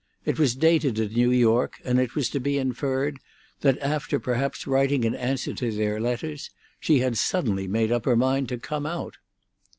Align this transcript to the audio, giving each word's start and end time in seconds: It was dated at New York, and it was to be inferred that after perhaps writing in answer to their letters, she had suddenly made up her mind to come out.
It 0.25 0.39
was 0.39 0.55
dated 0.55 0.99
at 0.99 1.11
New 1.11 1.29
York, 1.29 1.79
and 1.85 1.99
it 1.99 2.15
was 2.15 2.27
to 2.31 2.39
be 2.39 2.57
inferred 2.57 3.19
that 3.59 3.77
after 3.83 4.19
perhaps 4.19 4.65
writing 4.65 5.03
in 5.03 5.13
answer 5.13 5.53
to 5.53 5.71
their 5.71 6.01
letters, 6.01 6.49
she 6.79 7.01
had 7.01 7.19
suddenly 7.19 7.67
made 7.67 7.91
up 7.91 8.05
her 8.05 8.15
mind 8.17 8.49
to 8.49 8.57
come 8.57 8.87
out. 8.87 9.17